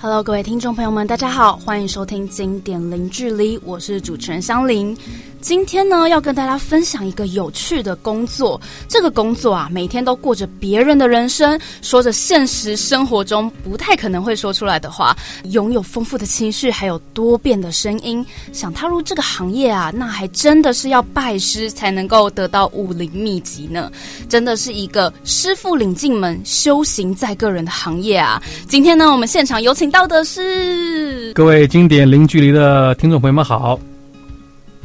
[0.00, 4.96] Hello，各位听众朋友们，大家好，欢迎收听《经典零距离》，我是主持人香菱。
[5.40, 8.60] 今天呢，要跟大家分享一个有趣的工作。
[8.88, 15.16] 这个工作啊，每天都过着别人的人生，说着现实生活中不太可能会说出来的话，
[15.50, 18.24] 拥有丰富的情绪，还有多变的声音。
[18.52, 23.90] 想踏入这个行业啊，那还真的是要拜师才能够得到武林秘籍呢。
[24.28, 28.42] 真的是一个师傅领进门，修行在个人的行业啊。
[28.68, 33.78] 今天呢，我们现场有请到的是各位经典零距离的听众朋友们好。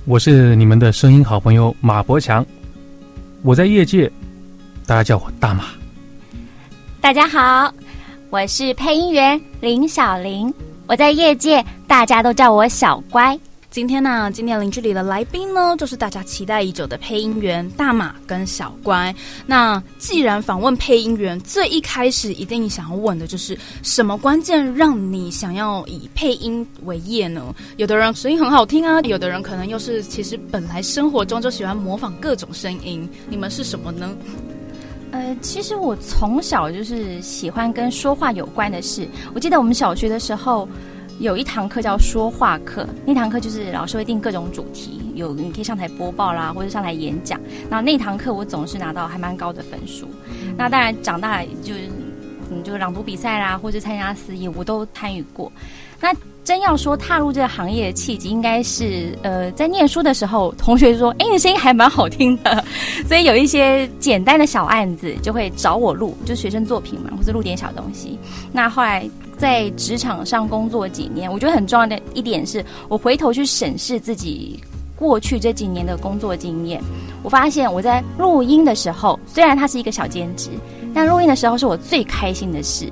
[0.06, 2.46] 我是你们的声音好朋友马博强，
[3.42, 4.12] 我在业界，
[4.86, 5.66] 大家叫我大马。
[7.00, 7.74] 大家好，
[8.30, 10.54] 我是配音员林小玲，
[10.88, 13.40] 我在业界，大家都叫我小乖。
[13.74, 19.12] 今天呢，今天邻居里的来宾呢，就是大家期待已久的配音员大马跟小乖。
[19.48, 27.44] 那既然访问配音员，最一开始一定想要问的就是什么关键让你想要以配音为业呢？
[27.78, 33.10] 有的人声音很好听啊，有的人可能又是其实本来生活中就喜欢模仿各种声音。
[33.28, 34.16] 你们是什么呢？
[35.10, 39.08] 呃，其实我从小就是喜欢跟说话有关的事。
[39.34, 40.70] 我记得我们小学的时候。
[41.24, 47.40] 有一堂课叫说话课，那堂课就是老师会定各种主题，有你可以上台播报啦，或者上台演讲。
[47.70, 50.06] 那那堂课我总是拿到还蛮高的分数。
[50.58, 51.90] 那当然长大就是
[52.52, 55.50] 嗯，就朗读比赛啦，或者参加司仪，我都参与过。
[56.02, 56.14] 那
[56.44, 62.62] 真要说踏入这个行业的契机，应该是呃，在念书的时候，同学说：“哎，你的声音还蛮好听的。
[63.08, 68.20] ”所以有一些简单的小案子就会找我录，就学生作品嘛，或者录点小东西。
[68.52, 69.10] 那后来。
[69.38, 74.60] 在职场上工作几年，我觉得很重要的一点是，我回头去审视自己
[74.96, 76.82] 过去这几年的工作经验，
[77.22, 80.50] 我发现我在录音的时候，虽然它是一个小兼职，
[80.94, 82.92] 但录音的时候是我最开心的事。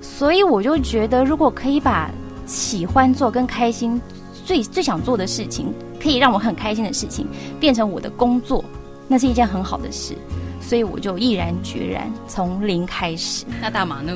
[0.00, 2.10] 所以我就觉得，如果可以把
[2.46, 4.00] 喜欢做跟开心、
[4.44, 7.26] 最最想做的事情，可以让我很开心的事情，
[7.60, 8.64] 变成我的工作，
[9.06, 10.16] 那是一件很好的事。
[10.60, 13.44] 所以我就毅然决然从零开始。
[13.60, 14.12] 那大马呢？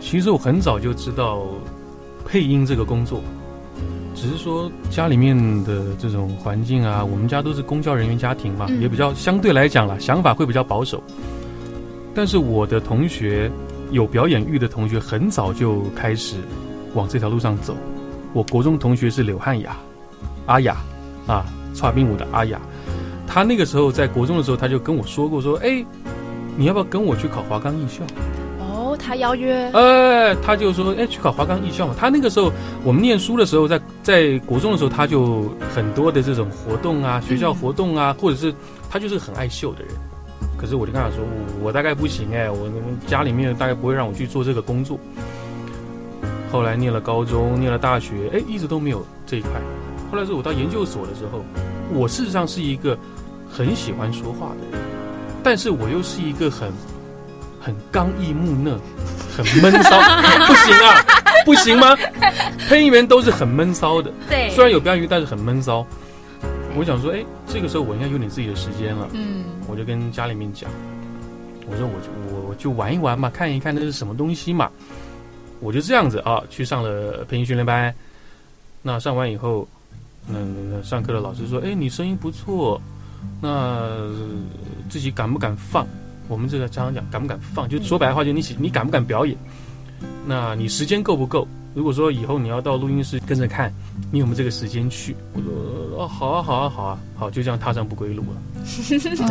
[0.00, 1.42] 其实我很早就知道
[2.24, 3.22] 配音这个工作，
[4.14, 11.02] 只是说家里面的这种环境啊，我们家都是公交人员家庭嘛，也比较相对来讲啦，想法会比较保守。
[12.14, 13.50] 但是我的同学
[13.90, 16.36] 有表演欲的同学，很早就开始
[16.94, 17.76] 往这条路上走。
[18.32, 19.76] 我国中同学是柳汉雅，
[20.46, 20.76] 阿雅
[21.26, 21.46] 啊，
[21.78, 22.60] 跨冰舞的阿雅，
[23.26, 25.84] 他那个时候在国中的时候，他就跟我说过说，哎，
[26.56, 28.02] 你要不要跟我去考华冈艺校？
[28.98, 31.94] 他邀约，呃，他就说，哎，去考华冈艺校嘛。
[31.96, 32.52] 他那个时候，
[32.84, 38.52] 我们念书的时候，在在国中的时候，他就很多的这种活动啊，学校活动啊，或者是
[38.90, 39.94] 他就是很爱秀的人。
[40.58, 41.24] 可是我就跟他说，
[41.62, 42.68] 我大概不行哎，我
[43.06, 44.98] 家里面大概不会让我去做这个工作。
[46.50, 49.50] 后来念了高中，念了大学，哎，一直都没有这一块。
[50.10, 51.44] 后来是我到研究所的时候，
[51.94, 52.98] 我事实上是一个
[53.48, 54.86] 很喜欢说话的人，
[55.42, 56.72] 但是我又是一个很。
[57.68, 58.80] 很刚毅木讷，
[59.36, 60.00] 很闷骚，
[60.48, 61.04] 不行啊，
[61.44, 61.94] 不行吗？
[62.66, 65.86] 配音员都是很闷骚的，对，虽然有表演欲，但是很闷骚。
[66.74, 70.70] 我想说，哎，这个时候我应该有点自己的时间了，嗯，我就跟家里面讲，
[71.66, 74.70] 我说我就我就玩一玩嘛，看一看那是什么东西嘛，
[75.60, 77.94] 我就这样子啊，去上了配音训练班。
[78.80, 79.68] 那上完以后，
[80.26, 82.80] 那嗯，上课的老师说，哎，你声音不错，
[83.42, 83.90] 那
[84.88, 85.86] 自己敢不敢放？
[86.28, 89.36] 我们这个常常讲敢不敢放，就说白话，就你你敢不敢表演？
[90.26, 91.48] 那你时间够不够？
[91.74, 93.72] 如果说以后你要到录音室跟着看，
[94.10, 95.14] 你有没有这个时间去？
[95.32, 98.38] 我说哦，好啊，好啊，好啊，好，就这样踏上不归路了。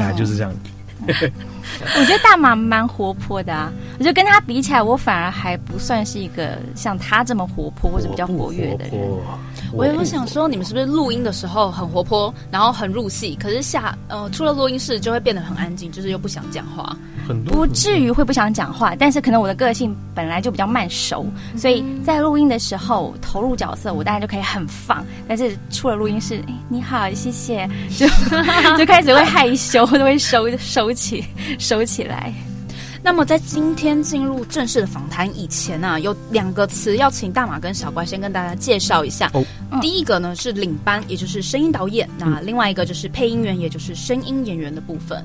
[0.02, 0.54] 啊，就是这样。
[1.08, 8.94] 我觉得大马蛮活泼的啊，我觉得跟他比起来，我反而还不算是一个像他这么活泼或者比较活跃的人。
[9.74, 16.96] 我有想说，你们是不是录音的时候很活泼，然后很入戏，可是下呃出了录音室就会变得很安静，就是又不想讲话。
[17.46, 21.26] 不至于会不想讲话，但是可能我的个性本来就比较慢熟，
[21.58, 25.06] 所以在录音的时候投入角色，我当然就可以很放。
[25.28, 28.08] 但是出了录音室，你好，谢谢，就
[28.78, 31.26] 就开始会害羞，都会收收起
[31.60, 32.34] 收起来。
[33.08, 39.32] 那么在今天进入正式的访谈以前呢，有两个词要请大马跟小怪先跟大家介绍一下。
[39.80, 45.24] 第一个呢是领班，也就是声音导演；那另外一个就是配音员，也就是声音演员的部分。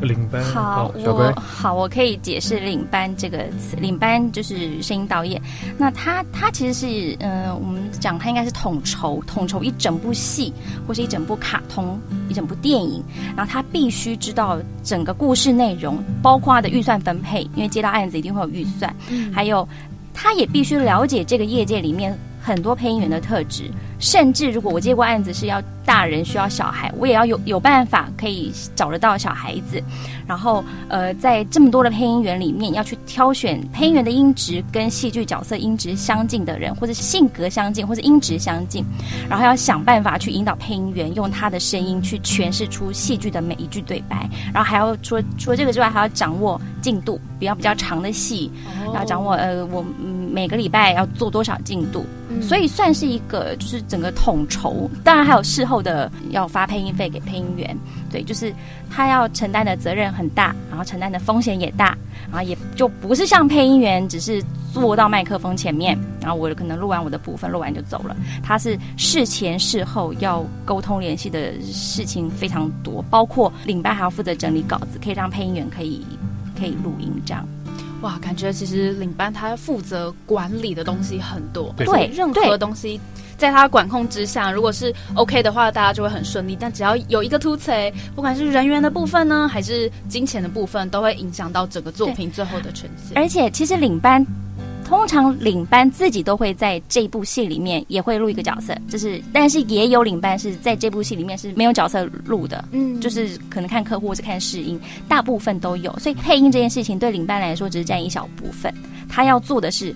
[0.00, 3.76] 领班好，我好，我可以解释领班这个词。
[3.76, 5.40] 领班就是声音导演，
[5.78, 10.52] 那他他其实是，嗯，我们讲他应该是统筹统筹一整部戏，
[10.86, 11.98] 或是一整部卡通，
[12.28, 13.02] 一整部电影。
[13.36, 19.66] 然后他必须知道整个故事内容，包括他的预算分配，因为接到案子一定会有预算，嗯还有
[20.12, 23.70] 他也必须了解这个业界里面很多配音员的特质。
[23.98, 29.82] 甚至如果我接过案子是要大人需要小孩，我也要有有办法可以找得到小孩子。
[30.26, 38.84] 然后呃，在这么多的配音员里面，要去挑选配音员的音质跟戏剧角色音质相近的人，或者是性格相近，或者音质相近。
[39.30, 44.28] 然后要想办法去引导配音员用他的声音去诠释出戏剧的每一句对白。
[44.52, 48.50] 然后还要除除了这个之外，还要掌握进度，比较比较长的戏，
[48.92, 49.84] 要掌握呃我
[50.32, 52.04] 每个礼拜要做多少进度。
[52.42, 57.76] 所以算是一个就是整个统筹，当然还有事后的要发配音费给配音员，
[58.10, 58.52] 对，就是
[58.90, 61.96] 他要承担的责任很大，然后承担的风险也大，
[62.30, 64.42] 然后也就不是像配音员只是
[64.72, 76.04] 坐到麦克风前面，然后我可能录完我的部分，录完就走了，他是事前事后要沟通联系的事情非常多，包括领班还要负责整理稿子，可以让配音员可以
[76.58, 77.46] 可以录音这样。
[78.06, 83.00] 哇，感觉其实领班他负责管理的东西很多，对，任何东西
[83.36, 86.56] 在他管控之下，如果是 OK 的话，大家就会很顺利。
[86.58, 93.20] 但只要有一个突锤，不管是人员的部分呢，还是金钱的部分，都会影响到整个作品最后的呈现。
[93.20, 94.24] 而且，其实领班。
[94.86, 105.92] 通常领班自己都会在这部戏里面也会录一个角色，就是但是也有领班是在这部戏里面是没有角色录的，嗯，就是可能看客户或者看试音，大部分都有。
[105.98, 108.72] 所以配音这件事情对领班来说只是占一小部分，
[109.08, 109.92] 他要做的是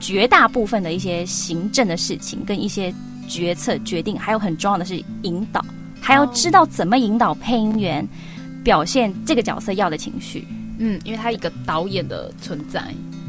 [0.00, 2.90] 绝大部分的一些行政的事情跟一些
[3.28, 5.62] 决策决定，还有很重要的是引导，
[6.00, 8.08] 还要知道怎么引导配音员
[8.64, 10.48] 表现这个角色要的情绪。
[10.78, 12.82] 嗯，因为他一个导演的存在。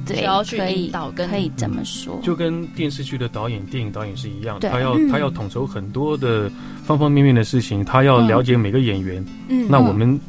[0.06, 6.50] 对，要去引导，跟可以这么说，就跟电视剧的导演、电影导演是一样，他要他要统筹很多的
[6.84, 9.26] 方方面面的事情，他要了解每个演员。
[9.50, 10.20] 嗯，那我们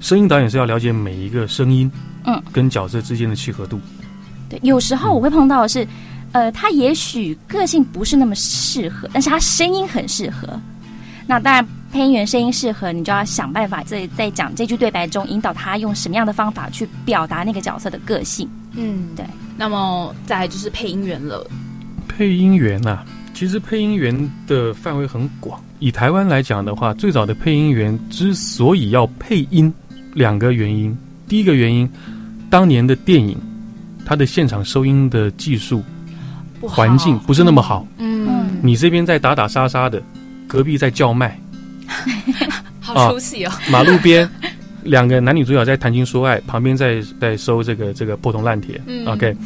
[0.00, 1.90] 声音导演是要了解每一个声音，
[2.24, 3.80] 嗯，跟角色之间的契合度。
[4.48, 5.86] 对，有时候我会碰到的是，
[6.32, 10.48] 呃，他也许个性不是那么适合，但是他声音很适合。
[11.26, 18.48] 那当然，配音员声音适合，你就要想办法在在讲这句对白中引导他用什么样的方法去表达那个角色的个性。
[18.76, 19.24] 嗯，对。
[19.56, 21.46] 那么再就是配音员了。
[22.08, 23.00] 配音员呐，
[23.34, 25.62] 其实配音员的范围很广。
[25.78, 29.72] 以台湾来讲的话，最早的配音员之所以要配音，
[30.14, 30.96] 两个原因。
[31.28, 31.88] 第一个原因，
[32.48, 33.38] 当年的电影，
[34.04, 35.82] 它的现场收音的技术
[36.60, 37.86] 环境不是那么好。
[37.98, 38.48] 嗯。
[38.62, 40.02] 你这边在打打杀杀的，
[40.46, 41.38] 隔壁在叫卖。
[42.80, 43.52] 好出戏哦。
[43.70, 44.28] 马路边。
[44.82, 49.36] 两个男女主角在谈情说爱，旁边在在收这个这个破铜烂铁，OK，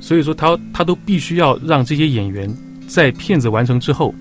[0.00, 2.52] 所以说他他都必须要让这些演员
[2.86, 4.14] 在片子完成之后，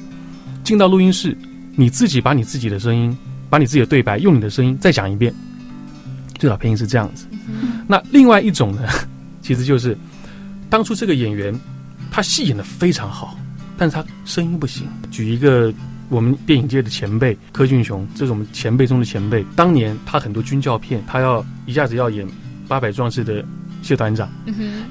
[0.63, 1.35] 进到录音室，
[1.75, 3.15] 你自己把你自己的声音，
[3.49, 5.33] 把你自己的对白用你的声音再讲一遍，
[6.37, 7.25] 最早配音是这样子。
[7.87, 8.83] 那另外一种呢，
[9.41, 9.97] 其实就是
[10.69, 11.53] 当初这个演员
[12.11, 13.37] 他戏演的非常好，
[13.77, 14.87] 但是他声音不行。
[15.09, 15.73] 举一个。
[16.11, 19.45] 我们电影界的前辈柯俊雄，这是我们前辈中的前辈。
[19.55, 22.27] 当年他很多军教片，他要一下子要演
[22.67, 23.41] 八百壮士的
[23.81, 24.29] 谢团长，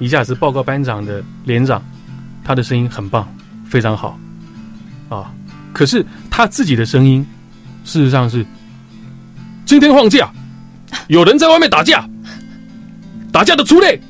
[0.01, 1.85] 一下子报告班长的连长，
[2.43, 3.29] 他的声音很棒，
[3.67, 4.19] 非常好
[5.11, 5.31] 啊。
[5.75, 7.25] 可是他自己的声音，
[7.85, 8.45] 事实上是
[9.67, 10.33] 今天放假，
[11.09, 12.09] 有人在外面打架，
[13.31, 14.01] 打架的出来，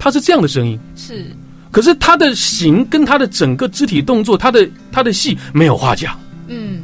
[0.00, 0.76] 他是这样的声音。
[0.96, 1.30] 是，
[1.70, 6.18] 可是他的形跟他的整个肢体动作，他的他的戏没有话讲。
[6.52, 6.82] 嗯，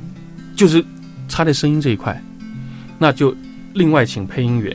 [0.54, 0.82] 就是
[1.28, 2.22] 差在声音这一块，
[2.98, 3.36] 那就
[3.74, 4.74] 另外请配音员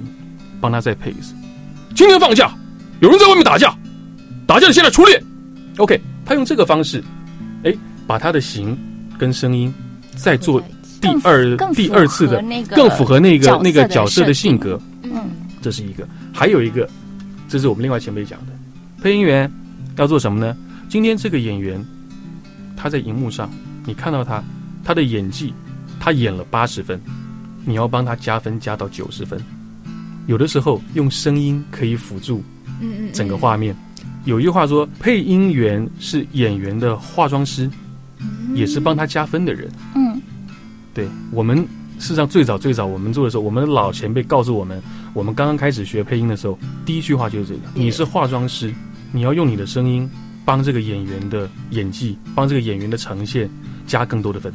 [0.60, 1.33] 帮他再配一次。
[1.95, 2.53] 今天放假，
[3.00, 3.74] 有人在外面打架，
[4.45, 5.24] 打架的现在出列。
[5.77, 7.01] OK，他用这个方式，
[7.63, 7.74] 哎，
[8.05, 8.77] 把他的形
[9.17, 9.74] 跟声音
[10.17, 10.62] 再做
[11.00, 12.43] 第二第二次的，
[12.75, 14.77] 更符合那个那个角色的性格。
[15.03, 15.12] 嗯，
[15.62, 16.88] 这是一个，还有一个，
[17.48, 18.51] 这是我们另外前辈讲的，
[19.01, 19.50] 配音员
[19.95, 20.53] 要做什么呢？
[20.89, 21.81] 今天这个演员
[22.75, 23.50] 他在荧幕上，
[23.86, 24.43] 你看到他。
[24.83, 25.53] 他的演技，
[26.00, 27.00] 他演了八十分，
[27.65, 29.39] 你要帮他加分加到九十分。
[30.27, 32.43] 有的时候用声音可以辅助，
[32.79, 33.75] 嗯嗯，整个画面。
[34.25, 37.69] 有一句话说，配音员是演员的化妆师，
[38.53, 39.69] 也是帮他加分的人。
[39.95, 40.21] 嗯，
[40.93, 41.57] 对我们
[41.97, 44.79] 事实上最早最早我们做的时候，我们的老前辈告诉我们，
[45.13, 48.71] 我们刚刚开始学配音的时候，第一句话就是这个：你是化妆师，
[49.11, 50.07] 你要用你的声音
[50.45, 53.50] 帮这个演员的演技，帮这个演员的呈现
[53.88, 54.53] 加更多的分。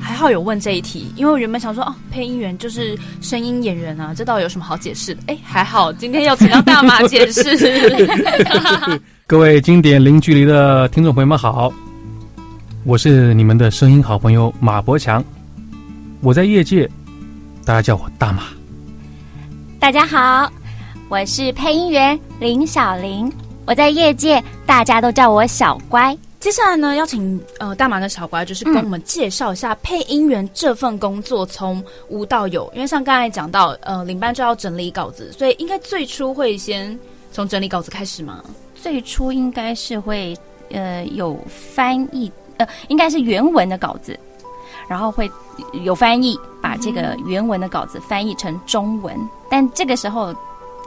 [0.00, 5.20] 还好有问这一题，因为我原本想说，哦，配音员就是声音演员啊，这到底有什么好解释的？
[5.26, 7.56] 哎，还好今天要请到大马解释。
[9.26, 11.72] 各位经典零距离的听众朋友们好，
[12.84, 15.22] 我是你们的声音好朋友马博强，
[16.20, 16.88] 我在业界，
[17.64, 18.44] 大家叫我大马。
[19.78, 20.50] 大家好，
[21.08, 23.30] 我是配音员林小玲。
[23.66, 26.16] 我在业界大家都叫我小乖。
[26.40, 32.70] 接下来呢，邀请呃大马的小乖，就是跟我们介绍一下配音员这份工作从无到有。
[32.74, 36.96] 因为像刚才讲到，呃，领班就要整理稿子，所以应该最初会先
[37.32, 38.42] 从整理稿子开始吗？
[38.80, 40.36] 最初应该是会
[40.70, 44.16] 呃有翻译，呃，应该是原文的稿子，
[44.88, 45.28] 然后会
[45.82, 49.18] 有翻译，把这个原文的稿子翻译成中文。
[49.50, 50.32] 但这个时候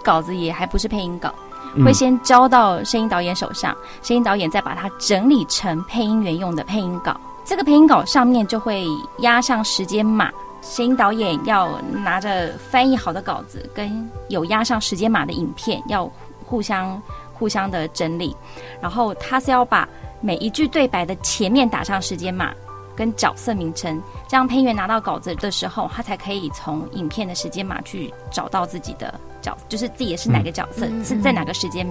[0.01, 1.35] 稿子也还不是配音稿。
[1.85, 7.15] 会先交到声音导演手上，声音导演再把它整理成配音员用的配音稿。
[7.43, 8.85] 这个配音稿上面就会
[9.19, 16.09] 压上时间码，声音导演要拿着翻译好的稿子跟有压上时间码的影片，要
[16.45, 17.01] 互相
[17.33, 18.35] 互相的整理。
[18.79, 19.87] 然后他是要把
[20.19, 22.53] 每一句对白的前面打上时间码
[22.95, 29.19] 跟角色名称，这样配音员拿到稿子的时候，他才可以从影片的时间码去找到自己的。
[29.41, 31.87] 角就是自己是哪个角色，是在哪个时间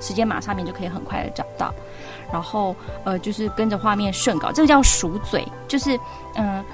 [0.00, 1.72] 时间码上面就可以很快的找到，
[2.32, 2.74] 然后
[3.04, 5.98] 呃就是跟着画面顺稿，这个叫数嘴，就是
[6.34, 6.64] 嗯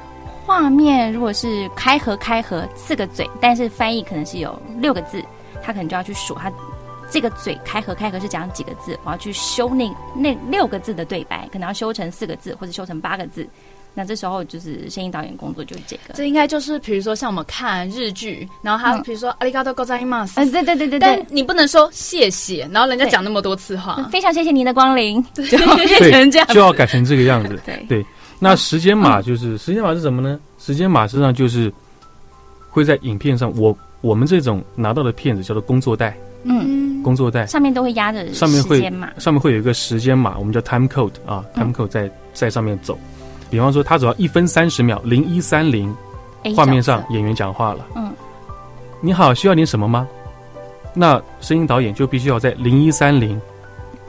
[0.44, 5.22] 画面如果是开合开合四个嘴，但是翻译可能是有六个字，
[5.62, 6.52] 他可能就要去数他
[7.10, 13.46] 这个嘴开合开合是讲几个字，我要去修那那六个字的对白，可能要修成四个字或者修成八个字。
[13.93, 28.05] 那这时候就是声音导演工作就是这个，这应该就是比如说像我们看日剧，然后他比如说阿里嘎多ございます，嗯，对对对对对，你不能说谢谢，然后人家讲那么多次话，非常谢谢您的光临，就变成这样，就要改成这个样子，对对。
[28.39, 30.39] 那时间码就是时间码是什么呢？
[30.59, 31.73] 时间码实际上就是
[32.69, 42.95] 会在影片上，我我们这种拿到的片子叫做工作带，嗯，工作带上面都会压着上面会码，上面会有一个时间码，我们叫 time code 啊，time code 在在上面走。
[43.52, 45.94] 比方说，他只要一分三十秒，零一三零，
[46.56, 47.86] 画面上演员讲话了。
[47.94, 48.10] 嗯，
[49.02, 50.08] 你好，需要点什么吗？
[50.94, 53.38] 那声音导演就必须要在零一三零，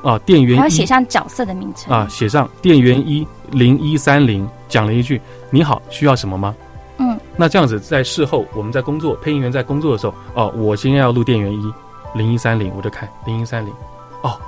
[0.02, 5.20] 啊，店员要写上角色的名称啊，写上店员一零一三零，讲了一句
[5.50, 6.56] 你好，需要什么吗？
[7.00, 11.74] 嗯，那这样子在事后我们在工作，配音员在工作的时候，哦，我今天要录店员一
[12.16, 13.74] 零一三零，我就看零一三零，
[14.22, 14.40] 哦，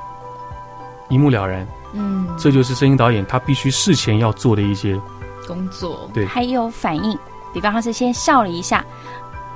[1.09, 1.67] 一目了然。
[1.95, 4.99] 嗯，这就是声音导演他必须事前要做的一些
[5.47, 6.09] 工作。
[6.13, 7.17] 对，还有反应，
[7.53, 8.85] 比方他是先笑了一下，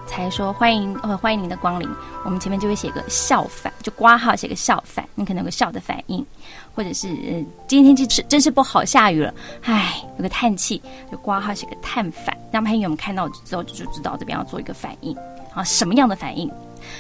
[0.07, 1.89] 才说欢迎呃欢迎您的光临，
[2.23, 6.25] 我们前面就会写个笑反，就挂号写个笑反，你可能有个笑的反应，
[6.73, 7.07] 或者是
[7.67, 10.81] 今天天气是真是不好，下雨了，唉，有个叹气，
[11.11, 15.13] 就挂号写个叹反，让配音员们看到之后就知道这边要做一个反应
[15.53, 16.49] 啊，什么样的反应？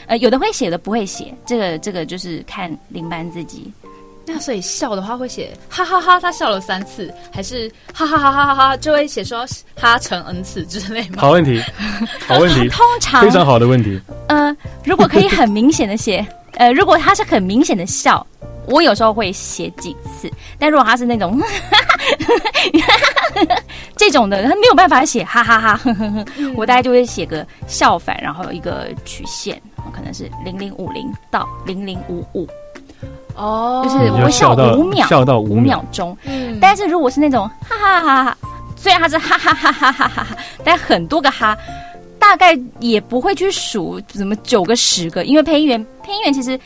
[0.07, 3.71] 呃，有的会写的不会写，这个这个就是看领班自己。
[4.31, 9.43] 那所以笑的话会写哈哈哈，他笑了三次，还是哈哈哈哈哈哈就会写说
[9.75, 11.15] 哈成 n 次之类吗？
[11.17, 11.59] 好问题，
[12.27, 13.99] 好问题，通常非常好的问题。
[14.27, 14.55] 呃，
[14.85, 16.23] 如果可以很明显的写，
[16.57, 18.25] 呃，如果他是很明显的笑，
[18.67, 20.31] 我有时候会写几次。
[20.59, 21.41] 但如果他是那种
[23.97, 25.81] 这种的，他没有办法写哈哈哈，
[26.55, 29.59] 我大概就会写个笑反，然后一个曲线，
[29.91, 32.47] 可能是零零五零到零零五五。
[33.35, 36.17] 哦，就是我会笑五秒，笑到五秒钟。
[36.23, 38.37] 嗯，但是如果是那种哈哈哈哈，
[38.75, 41.57] 虽然它是哈哈哈哈哈哈哈，但很多个哈，
[42.19, 46.59] 大概也不会去数怎么九个十个，因为配音员配音员其实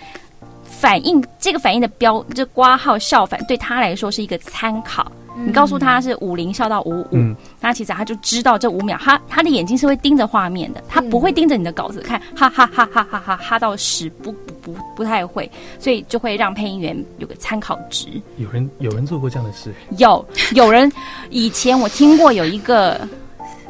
[0.64, 5.12] 反应这个反应的标，这挂号笑反对他来说是一个参考。
[5.36, 15.50] 你告诉他是五零笑到五五，那其实他就知道这五秒，他他的眼睛是会盯着画面的，他不会盯着你的稿子看，哈哈哈哈哈哈哈到十不不不不太会，
[15.80, 18.08] 所以就会让配音员有个参考值。
[18.38, 19.74] 有人有人做过这样的事？
[19.98, 20.24] 有
[20.54, 20.92] 有人
[21.32, 23.08] 以前我听过有一个，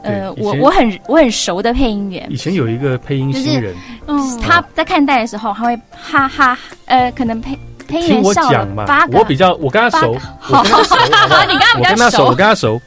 [0.01, 3.73] 呃，我我很我很熟的配音员，以前有一个配音新人，
[4.07, 7.57] 嗯，他在看待的时候他会哈哈，呃，可能配。
[7.87, 10.17] 听我讲嘛，我比较我跟他熟，
[10.49, 10.95] 我跟他熟，
[11.77, 12.81] 你跟他熟，我跟他熟。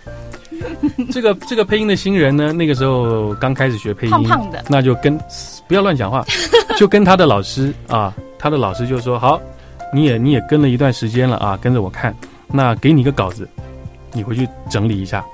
[1.12, 5.19] 这个这个配音的新人呢，那个时候刚开始学配音，胖胖的，那就跟
[5.69, 6.25] 不要乱讲话，
[6.79, 9.41] 就跟他的老师啊，他的老师就说好，
[9.93, 12.15] 你也你也跟了一段时间了啊，跟着我看，
[12.49, 13.47] 那给你一个稿子，
[14.12, 15.25] 你回去整理一下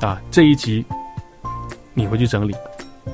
[0.00, 0.84] 啊，这一集
[1.92, 2.54] 你回去整理，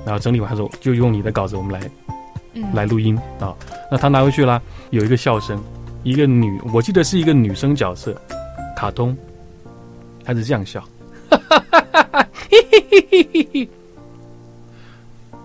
[0.05, 3.53] 然后整理完之后就用你的稿子，我们来来录音啊。
[3.91, 5.61] 那他拿回去了，有一个笑声。
[6.03, 8.19] 一个女，我记得是一个女生角色，
[8.77, 9.17] 卡通，
[10.25, 10.83] 她是这样笑，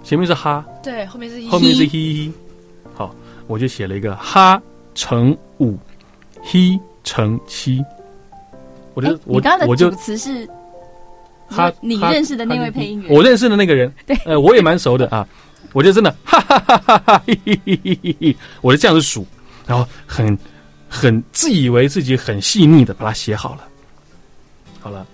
[0.04, 2.32] 前面是哈，对，后面是后面是嘿嘿，
[2.94, 3.14] 好，
[3.48, 4.62] 我就写了一个哈
[4.94, 5.78] 乘五，
[6.42, 7.84] 嘿乘七，
[8.94, 10.48] 我就我我就主词是
[11.50, 15.28] 他，你认识的那位配音员，我认识的那个人， 对，呃，我也蛮熟的啊，
[15.74, 19.26] 我就真的哈哈哈哈哈，嘿嘿嘿嘿嘿，我就这样子数。
[19.67, 20.38] 然后很
[20.88, 23.67] 很自以为自己很细腻的把它写好了。
[24.79, 25.05] 好了，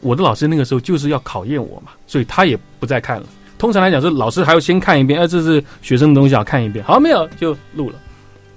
[0.00, 3.26] 我的老师那个时候就是要考验我嘛，所以他也不再看了。
[3.58, 6.84] 通常来讲是老师还要先看一遍，哎，这是学生的东西，要看一遍。
[6.84, 7.98] 好，没有就录了。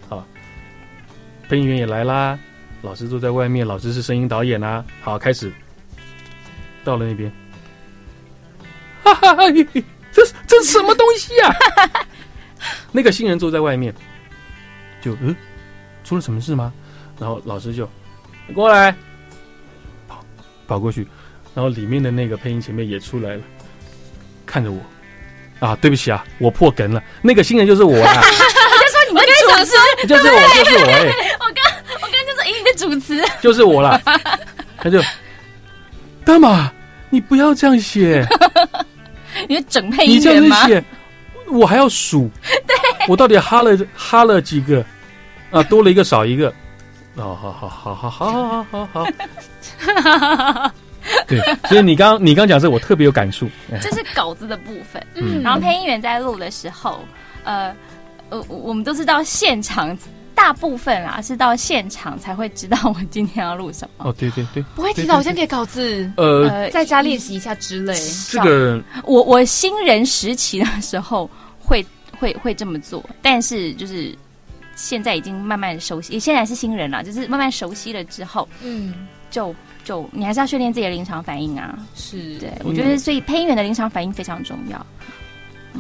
[0.08, 0.24] 好，
[1.48, 2.38] 配音员也来啦，
[2.82, 4.84] 老师坐在外面，老师是声音导演啊。
[5.02, 5.52] 好，开始
[6.84, 7.32] 到了那边，
[9.04, 9.36] 哈哈，
[10.12, 11.56] 这这是什么东西呀？
[12.92, 13.94] 那个新人坐在外面，
[15.02, 15.36] 就嗯，
[16.04, 16.74] 出了什么事吗？
[17.20, 17.90] 然后老师就
[18.54, 18.96] 过来，
[20.08, 20.24] 跑
[20.68, 21.08] 跑过去，
[21.54, 23.42] 然后里面的那个配音前面也出来了。
[24.46, 24.80] 看着我，
[25.60, 27.04] 啊，对不起啊，我破梗了。
[27.22, 28.14] 那个新人就是我啊！
[28.16, 31.06] 我就说你们主持，就是我，就是我哎！
[31.40, 31.64] 我刚
[32.02, 34.02] 我刚就是音的主持，就是我啦。
[34.82, 35.00] 他就，
[36.26, 36.72] 大马，
[37.10, 38.26] 你不要这样写，
[39.48, 40.68] 你整配音员吗？
[41.48, 42.59] 我还要数，对，
[43.10, 44.86] 我到底哈了哈了几个？
[45.50, 46.54] 啊，多了一个，少一个。
[47.16, 50.72] 哦，好好好好好好好好好。
[51.28, 53.50] 对，所以你刚你刚讲这，我特别有感触。
[53.82, 57.00] 这是稿子的部分，嗯，然后配音员在录的时候，
[57.44, 57.74] 呃，
[58.30, 59.98] 呃，我们都是到现场，
[60.36, 64.06] 大部分啦是到现场才会知道我今天要录什么。
[64.08, 67.96] 哦，对对对，不会提早先给稿子，呃，在家练习一下之类。
[68.30, 71.28] 这个，我我新人时期的时候
[71.60, 71.84] 会
[72.20, 74.14] 会会这么做，但是就是
[74.76, 78.94] 现在已经慢慢熟悉，现在是新人了，就是慢慢熟悉了之后，嗯，
[79.32, 79.56] 就。
[79.86, 81.80] 就你还是要训练自己的临场反应啊！
[81.96, 84.86] 是对，我觉得所以配音员的临场反应非常重要。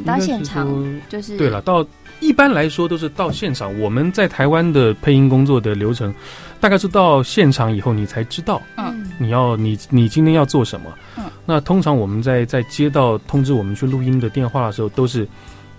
[0.04, 0.68] 到现场
[1.08, 1.86] 就是对了，到
[2.20, 3.78] 一般来说都是到现场。
[3.80, 6.12] 我们在台湾的配音工作的流程，
[6.60, 10.92] 大概是到现场以后你才知道，嗯，你要你你今天要做什么。
[11.16, 15.28] 嗯，那通常我们在在接到通知我们去录音的电话的时候，都是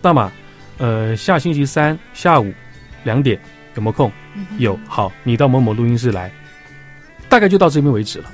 [0.01, 0.31] 大马，
[0.81, 2.51] 呃，下星期三下午
[3.05, 3.39] 两点
[3.77, 4.11] 有没有空？
[4.59, 6.33] 有，好，你到某某录音室来。
[7.29, 8.33] 大概就到这边为止了。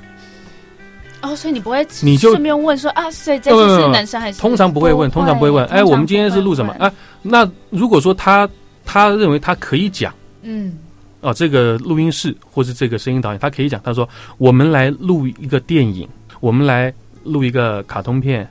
[1.22, 4.40] 哦，所以你不会，你就顺便问说啊，所以这次是男生还是？
[4.40, 5.66] 通常不会问，通常不会问。
[5.66, 6.72] 哎，我们今天是录什么？
[6.78, 6.90] 啊，
[7.20, 8.48] 那如果说他
[8.84, 10.78] 他认为他可以讲，嗯，
[11.22, 16.94] 哦，这个录音室或是这个声音导演，他可以讲，他说我们来录一个电影，我们来
[17.24, 18.48] 录一个卡通片，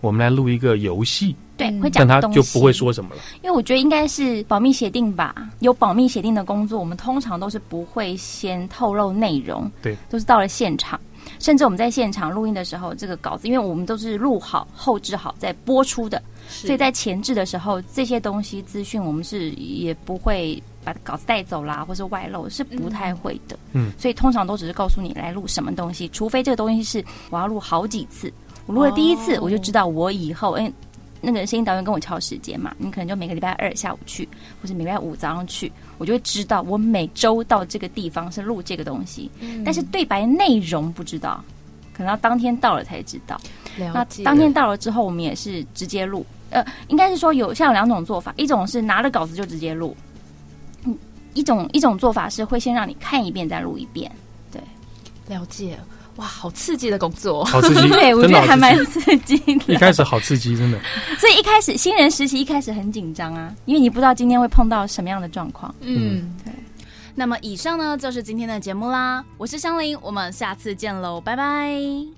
[0.00, 1.34] 我们来录一个游戏。
[1.58, 3.20] 对，会讲他就不会说什么了。
[3.42, 9.68] 因为我觉得应该是保密协定吧，有保密协定的工作，我们通常都是不会先透露内容。
[9.82, 10.98] 对，都是到了现场，
[11.40, 23.58] 甚至我们在现场录音的时候，这个稿子，因为我们都是录好、后置好再播出的，所以在前置的时候，这些东西资讯我们是也不会把稿子带走啦，或是外漏，是不太会的。
[23.72, 28.32] 嗯，所以通常都只是告诉你来录什么东西，除非这个东西是我要录好几次，
[28.66, 30.72] 我录了第一次，我就知道我以后嗯。
[31.20, 34.28] 那个声音导演跟我敲时间嘛，你可能就每个礼拜二下午去，
[34.62, 39.30] 或者每礼拜五早上去，我就会知道我每周到这个地方是录这个东西，
[39.64, 41.42] 但是对白内容不知道，
[41.92, 43.40] 可能要当天到了才知道。
[43.76, 49.96] 那当天到了之后，我们也是直接录，呃，应该是说有像有两种做法，一种是拿了稿子就直接录，
[50.84, 50.96] 嗯，
[51.34, 54.10] 一种一种做法是会先让你看一遍再录一遍，
[54.52, 54.60] 对，
[55.28, 55.78] 了解。
[56.18, 57.86] 哇，好刺激的工作，好刺激！
[57.90, 59.72] 对我觉得还蛮刺激的。
[59.72, 60.78] 一开始好刺激，真的。
[61.18, 65.72] 所以一开始新人实习一开始很紧张啊，因为你不知道今天会碰到什么样的状况。
[65.80, 66.52] 嗯，对。
[67.14, 72.17] 那么以上呢就是今天的节目啦，我是香菱，我们下次见喽，拜拜。